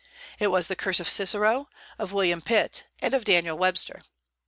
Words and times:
It 0.39 0.47
was 0.47 0.67
the 0.67 0.75
curse 0.75 0.99
of 0.99 1.07
Cicero, 1.07 1.69
of 1.99 2.11
William 2.11 2.41
Pitt, 2.41 2.87
and 3.03 3.13
of 3.13 3.23
Daniel 3.23 3.55
Webster. 3.59 4.01